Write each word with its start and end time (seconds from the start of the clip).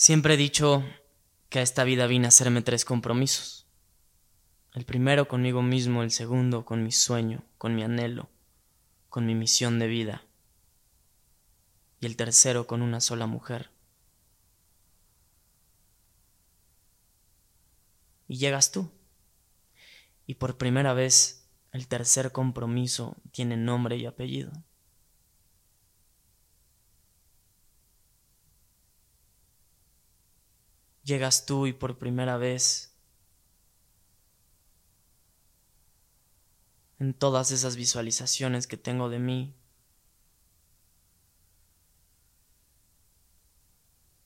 Siempre 0.00 0.32
he 0.32 0.36
dicho 0.38 0.82
que 1.50 1.58
a 1.58 1.62
esta 1.62 1.84
vida 1.84 2.06
vine 2.06 2.24
a 2.24 2.28
hacerme 2.28 2.62
tres 2.62 2.86
compromisos. 2.86 3.66
El 4.72 4.86
primero 4.86 5.28
conmigo 5.28 5.60
mismo, 5.60 6.02
el 6.02 6.10
segundo 6.10 6.64
con 6.64 6.82
mi 6.82 6.90
sueño, 6.90 7.44
con 7.58 7.74
mi 7.74 7.82
anhelo, 7.82 8.30
con 9.10 9.26
mi 9.26 9.34
misión 9.34 9.78
de 9.78 9.88
vida. 9.88 10.24
Y 12.00 12.06
el 12.06 12.16
tercero 12.16 12.66
con 12.66 12.80
una 12.80 13.02
sola 13.02 13.26
mujer. 13.26 13.72
Y 18.26 18.38
llegas 18.38 18.72
tú. 18.72 18.90
Y 20.26 20.36
por 20.36 20.56
primera 20.56 20.94
vez 20.94 21.46
el 21.72 21.88
tercer 21.88 22.32
compromiso 22.32 23.18
tiene 23.32 23.58
nombre 23.58 23.98
y 23.98 24.06
apellido. 24.06 24.50
Llegas 31.10 31.44
tú 31.44 31.66
y 31.66 31.72
por 31.72 31.98
primera 31.98 32.36
vez 32.36 32.94
en 37.00 37.14
todas 37.14 37.50
esas 37.50 37.74
visualizaciones 37.74 38.68
que 38.68 38.76
tengo 38.76 39.08
de 39.08 39.18
mí, 39.18 39.56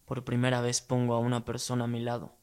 por 0.04 0.24
primera 0.24 0.60
vez 0.60 0.82
pongo 0.82 1.14
a 1.14 1.20
una 1.20 1.46
persona 1.46 1.84
a 1.84 1.86
mi 1.88 2.00
lado. 2.00 2.36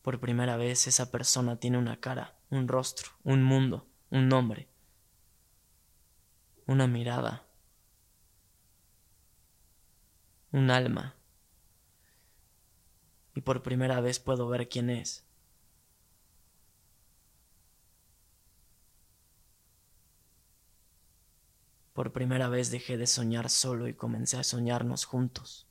Por 0.00 0.18
primera 0.18 0.56
vez 0.56 0.86
esa 0.86 1.10
persona 1.10 1.60
tiene 1.60 1.78
una 1.78 2.00
cara, 2.00 2.36
un 2.50 2.68
rostro, 2.68 3.10
un 3.22 3.42
mundo 3.42 3.91
un 4.12 4.28
nombre, 4.28 4.68
una 6.66 6.86
mirada, 6.86 7.46
un 10.52 10.70
alma. 10.70 11.16
Y 13.34 13.40
por 13.40 13.62
primera 13.62 14.02
vez 14.02 14.20
puedo 14.20 14.46
ver 14.48 14.68
quién 14.68 14.90
es. 14.90 15.24
Por 21.94 22.12
primera 22.12 22.50
vez 22.50 22.70
dejé 22.70 22.98
de 22.98 23.06
soñar 23.06 23.48
solo 23.48 23.88
y 23.88 23.94
comencé 23.94 24.36
a 24.36 24.44
soñarnos 24.44 25.06
juntos. 25.06 25.66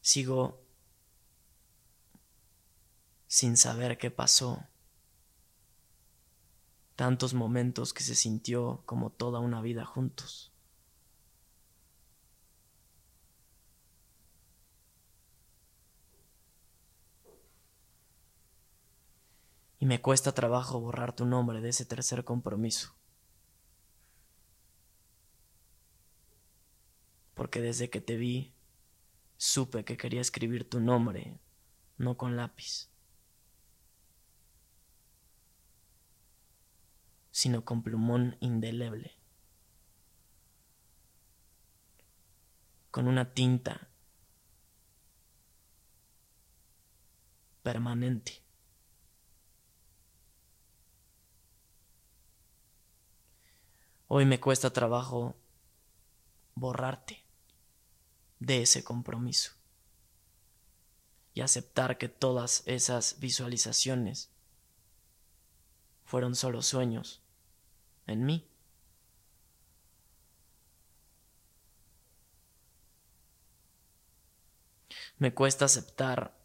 Sigo 0.00 0.65
sin 3.26 3.56
saber 3.56 3.98
qué 3.98 4.10
pasó. 4.10 4.66
Tantos 6.94 7.34
momentos 7.34 7.92
que 7.92 8.02
se 8.02 8.14
sintió 8.14 8.82
como 8.86 9.10
toda 9.10 9.40
una 9.40 9.60
vida 9.60 9.84
juntos. 9.84 10.52
Y 19.78 19.84
me 19.84 20.00
cuesta 20.00 20.32
trabajo 20.32 20.80
borrar 20.80 21.14
tu 21.14 21.26
nombre 21.26 21.60
de 21.60 21.68
ese 21.68 21.84
tercer 21.84 22.24
compromiso. 22.24 22.94
Porque 27.34 27.60
desde 27.60 27.90
que 27.90 28.00
te 28.00 28.16
vi, 28.16 28.54
supe 29.36 29.84
que 29.84 29.98
quería 29.98 30.22
escribir 30.22 30.68
tu 30.68 30.80
nombre, 30.80 31.38
no 31.98 32.16
con 32.16 32.36
lápiz. 32.36 32.88
Sino 37.36 37.66
con 37.66 37.82
plumón 37.82 38.38
indeleble, 38.40 39.14
con 42.90 43.08
una 43.08 43.34
tinta 43.34 43.90
permanente. 47.62 48.40
Hoy 54.08 54.24
me 54.24 54.40
cuesta 54.40 54.72
trabajo 54.72 55.36
borrarte 56.54 57.22
de 58.40 58.62
ese 58.62 58.82
compromiso 58.82 59.52
y 61.34 61.42
aceptar 61.42 61.98
que 61.98 62.08
todas 62.08 62.62
esas 62.64 63.20
visualizaciones 63.20 64.30
fueron 66.06 66.34
solo 66.34 66.62
sueños 66.62 67.25
en 68.06 68.24
mí. 68.24 68.46
Me 75.18 75.32
cuesta 75.32 75.64
aceptar 75.64 76.36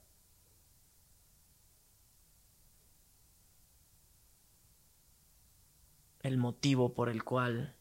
el 6.22 6.38
motivo 6.38 6.94
por 6.94 7.10
el 7.10 7.24
cual 7.24 7.76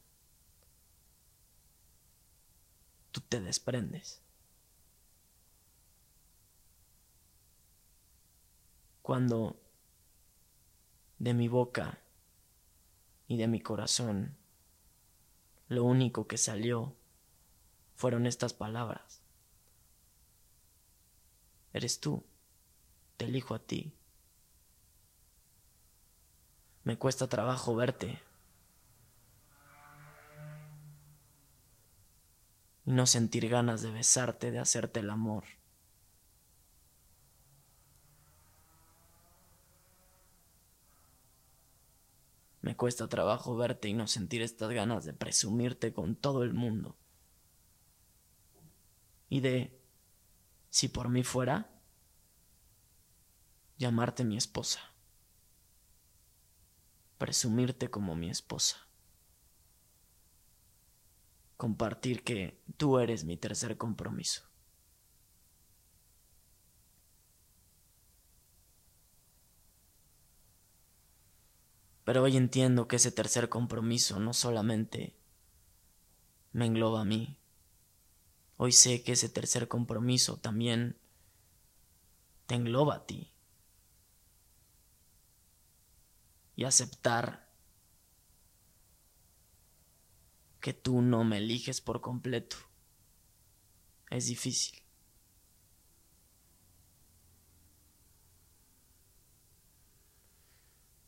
tú 3.12 3.20
te 3.20 3.40
desprendes. 3.40 4.22
Cuando 9.02 9.60
de 11.18 11.34
mi 11.34 11.48
boca 11.48 11.98
y 13.30 13.36
de 13.36 13.46
mi 13.46 13.60
corazón. 13.60 14.36
Lo 15.68 15.84
único 15.84 16.26
que 16.26 16.36
salió 16.36 16.96
fueron 17.94 18.26
estas 18.26 18.54
palabras. 18.54 19.22
Eres 21.72 22.00
tú, 22.00 22.24
te 23.16 23.26
elijo 23.26 23.54
a 23.54 23.60
ti. 23.60 23.94
Me 26.82 26.98
cuesta 26.98 27.28
trabajo 27.28 27.76
verte 27.76 28.20
y 32.84 32.90
no 32.90 33.06
sentir 33.06 33.48
ganas 33.48 33.80
de 33.80 33.92
besarte, 33.92 34.50
de 34.50 34.58
hacerte 34.58 34.98
el 34.98 35.10
amor. 35.10 35.44
Me 42.60 42.69
cuesta 42.80 43.10
trabajo 43.10 43.54
verte 43.56 43.88
y 43.88 43.92
no 43.92 44.06
sentir 44.06 44.40
estas 44.40 44.70
ganas 44.70 45.04
de 45.04 45.12
presumirte 45.12 45.92
con 45.92 46.16
todo 46.16 46.44
el 46.44 46.54
mundo. 46.54 46.96
Y 49.28 49.40
de, 49.40 49.78
si 50.70 50.88
por 50.88 51.10
mí 51.10 51.22
fuera, 51.22 51.70
llamarte 53.76 54.24
mi 54.24 54.38
esposa. 54.38 54.80
Presumirte 57.18 57.90
como 57.90 58.14
mi 58.14 58.30
esposa. 58.30 58.88
Compartir 61.58 62.24
que 62.24 62.62
tú 62.78 62.98
eres 62.98 63.24
mi 63.24 63.36
tercer 63.36 63.76
compromiso. 63.76 64.49
Pero 72.10 72.24
hoy 72.24 72.36
entiendo 72.36 72.88
que 72.88 72.96
ese 72.96 73.12
tercer 73.12 73.48
compromiso 73.48 74.18
no 74.18 74.34
solamente 74.34 75.14
me 76.50 76.66
engloba 76.66 77.02
a 77.02 77.04
mí. 77.04 77.38
Hoy 78.56 78.72
sé 78.72 79.04
que 79.04 79.12
ese 79.12 79.28
tercer 79.28 79.68
compromiso 79.68 80.36
también 80.36 80.98
te 82.48 82.56
engloba 82.56 82.96
a 82.96 83.06
ti. 83.06 83.32
Y 86.56 86.64
aceptar 86.64 87.48
que 90.60 90.72
tú 90.72 91.02
no 91.02 91.22
me 91.22 91.38
eliges 91.38 91.80
por 91.80 92.00
completo 92.00 92.56
es 94.10 94.26
difícil. 94.26 94.82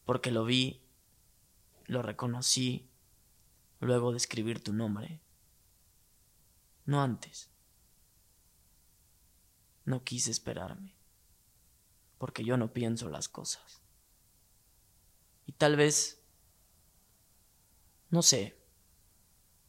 Porque 0.04 0.30
lo 0.30 0.44
vi 0.44 0.81
lo 1.86 2.02
reconocí 2.02 2.88
luego 3.80 4.12
de 4.12 4.16
escribir 4.16 4.62
tu 4.62 4.72
nombre. 4.72 5.20
No 6.84 7.02
antes. 7.02 7.50
No 9.84 10.04
quise 10.04 10.30
esperarme, 10.30 10.94
porque 12.18 12.44
yo 12.44 12.56
no 12.56 12.72
pienso 12.72 13.08
las 13.08 13.28
cosas. 13.28 13.82
Y 15.46 15.52
tal 15.52 15.76
vez, 15.76 16.22
no 18.10 18.22
sé, 18.22 18.56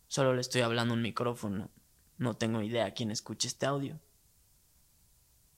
solo 0.07 0.35
le 0.35 0.41
estoy 0.41 0.61
hablando 0.61 0.93
un 0.93 1.01
micrófono, 1.01 1.71
no 2.17 2.35
tengo 2.35 2.61
idea 2.61 2.93
quién 2.93 3.09
escuche 3.09 3.47
este 3.47 3.65
audio. 3.65 3.99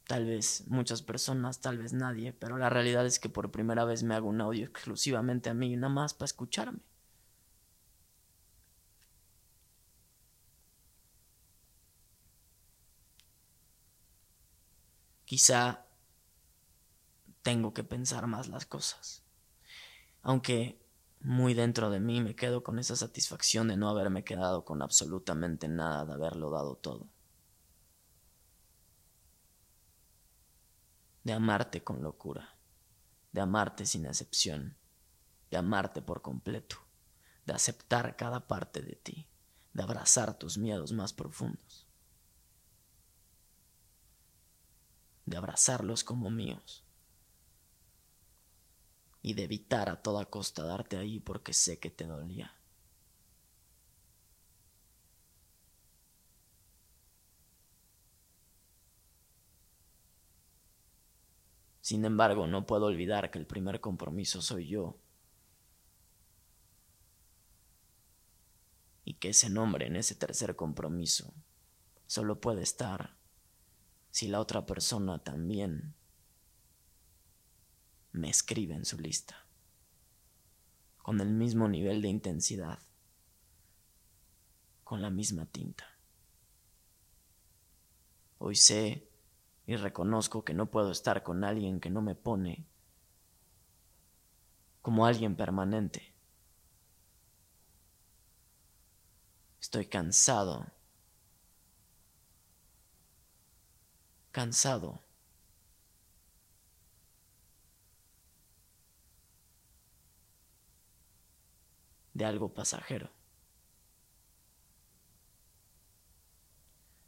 Tal 0.07 0.25
vez 0.25 0.63
muchas 0.67 1.03
personas, 1.03 1.61
tal 1.61 1.77
vez 1.77 1.93
nadie, 1.93 2.33
pero 2.33 2.57
la 2.57 2.71
realidad 2.71 3.05
es 3.05 3.19
que 3.19 3.29
por 3.29 3.51
primera 3.51 3.85
vez 3.85 4.01
me 4.01 4.15
hago 4.15 4.27
un 4.29 4.41
audio 4.41 4.65
exclusivamente 4.65 5.49
a 5.51 5.53
mí, 5.53 5.75
nada 5.75 5.93
más 5.93 6.13
para 6.15 6.25
escucharme. 6.25 6.79
Quizá 15.25 15.85
tengo 17.43 17.73
que 17.73 17.83
pensar 17.85 18.27
más 18.27 18.47
las 18.49 18.65
cosas. 18.65 19.23
Aunque 20.23 20.77
muy 21.21 21.53
dentro 21.53 21.89
de 21.89 21.99
mí 22.01 22.21
me 22.21 22.35
quedo 22.35 22.63
con 22.63 22.79
esa 22.79 22.95
satisfacción 22.97 23.67
de 23.69 23.77
no 23.77 23.89
haberme 23.89 24.23
quedado 24.25 24.65
con 24.65 24.81
absolutamente 24.81 25.67
nada, 25.69 26.05
de 26.05 26.13
haberlo 26.13 26.49
dado 26.51 26.75
todo. 26.75 27.07
De 31.25 31.33
amarte 31.33 31.83
con 31.83 32.01
locura, 32.03 32.55
de 33.33 33.41
amarte 33.41 33.85
sin 33.85 34.05
excepción, 34.05 34.77
de 35.49 35.57
amarte 35.57 36.01
por 36.01 36.21
completo, 36.21 36.77
de 37.45 37.53
aceptar 37.53 38.15
cada 38.15 38.47
parte 38.47 38.81
de 38.81 38.95
ti, 38.95 39.27
de 39.73 39.83
abrazar 39.83 40.37
tus 40.37 40.57
miedos 40.57 40.91
más 40.91 41.13
profundos, 41.13 41.87
de 45.25 45.35
abrazarlos 45.35 46.03
como 46.03 46.29
míos 46.29 46.85
y 49.23 49.33
de 49.33 49.45
evitar 49.45 49.89
a 49.89 50.03
toda 50.03 50.25
costa 50.25 50.63
darte 50.63 50.97
ahí 50.97 51.19
porque 51.19 51.53
sé 51.53 51.79
que 51.79 51.89
te 51.89 52.05
dolía. 52.05 52.55
Sin 61.85 62.03
embargo, 62.03 62.47
no 62.47 62.65
puedo 62.65 62.87
olvidar 62.87 63.29
que 63.29 63.37
el 63.37 63.45
primer 63.45 63.79
compromiso 63.79 64.41
soy 64.41 64.67
yo. 64.67 64.97
Y 69.03 69.13
que 69.13 69.29
ese 69.29 69.51
nombre 69.51 69.85
en 69.85 69.95
ese 69.95 70.15
tercer 70.15 70.55
compromiso 70.55 71.31
solo 72.07 72.41
puede 72.41 72.63
estar 72.63 73.15
si 74.09 74.27
la 74.27 74.39
otra 74.39 74.65
persona 74.65 75.19
también 75.19 75.93
me 78.13 78.31
escribe 78.31 78.73
en 78.73 78.85
su 78.85 78.97
lista, 78.97 79.45
con 80.97 81.21
el 81.21 81.29
mismo 81.29 81.67
nivel 81.67 82.01
de 82.01 82.07
intensidad, 82.07 82.79
con 84.83 85.03
la 85.03 85.11
misma 85.11 85.45
tinta. 85.45 85.85
Hoy 88.39 88.55
sé 88.55 89.07
y 89.67 89.75
reconozco 89.77 90.43
que 90.43 90.53
no 90.53 90.67
puedo 90.67 90.91
estar 90.91 91.23
con 91.23 91.43
alguien 91.43 91.79
que 91.79 91.89
no 91.89 92.01
me 92.01 92.15
pone 92.15 92.67
como 94.81 95.05
alguien 95.07 95.35
permanente. 95.35 96.13
Estoy 99.59 99.87
cansado, 99.87 100.67
cansado 104.31 105.01
de 112.13 112.25
algo 112.25 112.53
pasajero. 112.53 113.09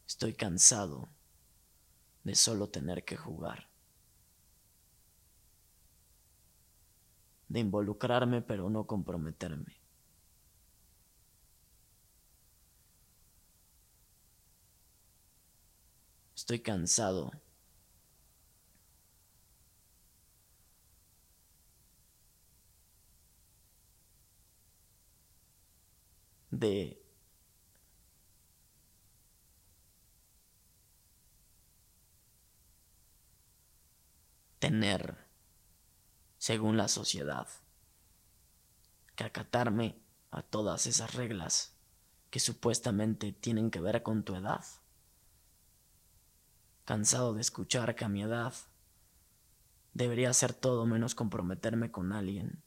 Estoy 0.07 0.33
cansado 0.33 1.07
de 2.27 2.35
solo 2.35 2.67
tener 2.67 3.05
que 3.05 3.15
jugar. 3.15 3.69
De 7.47 7.61
involucrarme 7.61 8.41
pero 8.41 8.69
no 8.69 8.85
comprometerme. 8.85 9.77
Estoy 16.35 16.59
cansado 16.59 17.31
de 26.51 27.06
tener, 34.67 35.15
según 36.37 36.75
la 36.75 36.89
sociedad, 36.89 37.47
que 39.15 39.23
acatarme 39.23 39.97
a 40.29 40.41
todas 40.41 40.87
esas 40.87 41.13
reglas 41.13 41.77
que 42.29 42.41
supuestamente 42.41 43.31
tienen 43.31 43.71
que 43.71 43.79
ver 43.79 44.03
con 44.03 44.23
tu 44.23 44.35
edad. 44.35 44.65
Cansado 46.83 47.33
de 47.33 47.39
escuchar 47.39 47.95
que 47.95 48.03
a 48.03 48.09
mi 48.09 48.23
edad 48.23 48.53
debería 49.93 50.31
hacer 50.31 50.53
todo 50.53 50.85
menos 50.85 51.15
comprometerme 51.15 51.89
con 51.89 52.11
alguien, 52.11 52.61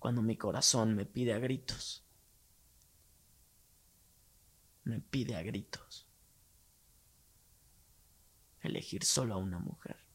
cuando 0.00 0.22
mi 0.22 0.36
corazón 0.36 0.96
me 0.96 1.06
pide 1.06 1.32
a 1.32 1.38
gritos 1.38 2.02
me 4.82 5.00
pide 5.00 5.36
a 5.36 5.42
gritos 5.42 6.08
elegir 8.62 9.04
solo 9.04 9.34
a 9.34 9.36
una 9.36 9.60
mujer. 9.60 10.05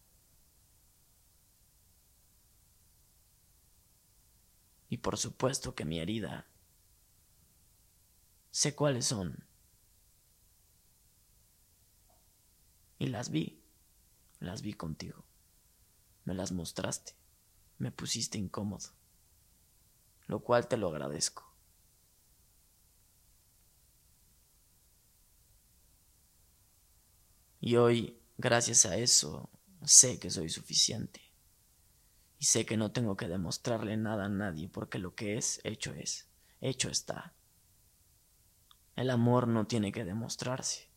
Por 5.02 5.18
supuesto 5.18 5.76
que 5.76 5.86
mi 5.86 6.00
herida, 6.00 6.48
sé 8.52 8.76
cuáles 8.76 9.06
son. 9.06 9.46
Y 13.00 13.08
las 13.08 13.32
vi, 13.32 13.62
las 14.40 14.62
vi 14.62 14.74
contigo. 14.74 15.26
Me 16.26 16.36
las 16.36 16.52
mostraste, 16.52 17.14
me 17.80 17.92
pusiste 17.92 18.38
incómodo, 18.38 18.90
lo 20.28 20.42
cual 20.42 20.68
te 20.68 20.78
lo 20.78 20.90
agradezco. 20.90 21.52
Y 27.60 27.76
hoy, 27.76 28.20
gracias 28.38 28.86
a 28.86 28.98
eso, 28.98 29.50
sé 29.84 30.20
que 30.20 30.30
soy 30.30 30.50
suficiente. 30.50 31.31
Y 32.42 32.46
sé 32.46 32.66
que 32.66 32.76
no 32.76 32.92
tengo 32.92 33.16
que 33.16 33.28
demostrarle 33.28 33.98
nada 33.98 34.26
a 34.26 34.30
nadie 34.30 34.68
porque 34.68 34.98
lo 34.98 35.14
que 35.14 35.38
es, 35.38 35.62
hecho 35.64 35.94
es, 35.94 36.28
hecho 36.60 36.90
está. 36.90 37.36
El 38.96 39.12
amor 39.12 39.48
no 39.48 39.68
tiene 39.68 39.92
que 39.92 40.04
demostrarse. 40.06 40.90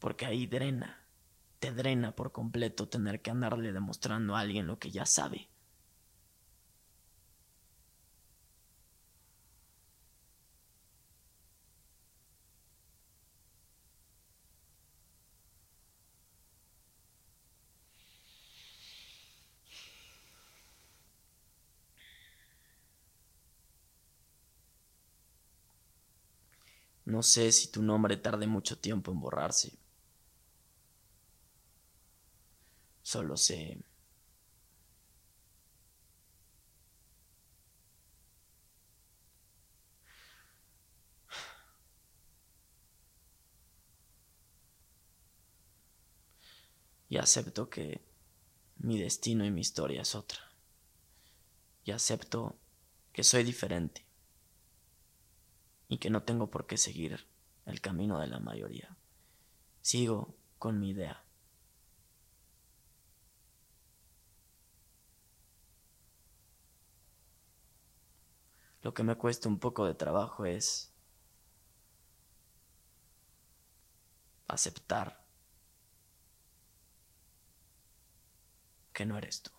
Porque 0.00 0.26
ahí 0.26 0.48
drena, 0.48 1.06
te 1.60 1.70
drena 1.72 2.16
por 2.16 2.32
completo 2.32 2.88
tener 2.88 3.22
que 3.22 3.30
andarle 3.30 3.72
demostrando 3.72 4.34
a 4.34 4.40
alguien 4.40 4.66
lo 4.66 4.80
que 4.80 4.90
ya 4.90 5.06
sabe. 5.06 5.48
No 27.14 27.22
sé 27.22 27.44
si 27.58 27.68
tu 27.70 27.82
nombre 27.82 28.16
tarde 28.18 28.46
mucho 28.46 28.78
tiempo 28.78 29.10
en 29.12 29.20
borrarse. 29.20 29.72
Solo 33.02 33.36
sé 33.36 33.78
y 47.08 47.16
acepto 47.16 47.70
que 47.70 48.02
mi 48.78 48.98
destino 49.00 49.44
y 49.46 49.50
mi 49.50 49.62
historia 49.62 50.02
es 50.02 50.14
otra. 50.14 50.40
Y 51.84 51.92
acepto 51.92 52.56
que 53.12 53.22
soy 53.24 53.44
diferente 53.44 54.03
y 55.88 55.98
que 55.98 56.10
no 56.10 56.22
tengo 56.22 56.50
por 56.50 56.66
qué 56.66 56.76
seguir 56.76 57.26
el 57.66 57.80
camino 57.80 58.18
de 58.18 58.26
la 58.26 58.40
mayoría. 58.40 58.96
Sigo 59.80 60.34
con 60.58 60.80
mi 60.80 60.90
idea. 60.90 61.24
Lo 68.82 68.92
que 68.92 69.02
me 69.02 69.16
cuesta 69.16 69.48
un 69.48 69.58
poco 69.58 69.86
de 69.86 69.94
trabajo 69.94 70.44
es 70.44 70.92
aceptar 74.46 75.24
que 78.92 79.06
no 79.06 79.16
eres 79.16 79.42
tú. 79.42 79.53